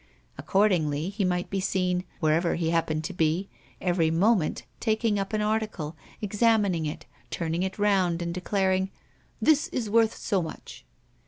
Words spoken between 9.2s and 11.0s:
"This is worth so much."